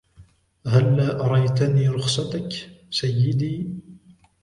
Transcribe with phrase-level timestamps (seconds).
[0.67, 2.49] هلا أريتني رخصتك،
[2.91, 3.67] سيدي؟